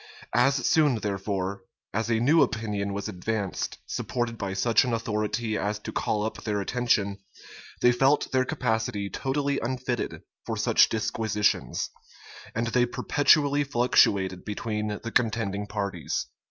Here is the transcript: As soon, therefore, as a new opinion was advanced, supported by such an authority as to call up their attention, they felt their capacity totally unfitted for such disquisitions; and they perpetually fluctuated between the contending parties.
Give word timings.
As 0.33 0.55
soon, 0.67 0.95
therefore, 0.95 1.61
as 1.93 2.09
a 2.09 2.19
new 2.19 2.41
opinion 2.41 2.91
was 2.91 3.07
advanced, 3.07 3.77
supported 3.85 4.35
by 4.35 4.55
such 4.55 4.83
an 4.83 4.93
authority 4.93 5.55
as 5.55 5.77
to 5.77 5.91
call 5.91 6.23
up 6.23 6.43
their 6.43 6.59
attention, 6.59 7.19
they 7.83 7.91
felt 7.91 8.31
their 8.31 8.43
capacity 8.43 9.11
totally 9.11 9.59
unfitted 9.59 10.23
for 10.43 10.57
such 10.57 10.89
disquisitions; 10.89 11.91
and 12.55 12.65
they 12.69 12.87
perpetually 12.87 13.63
fluctuated 13.63 14.43
between 14.43 14.87
the 15.03 15.11
contending 15.11 15.67
parties. 15.67 16.25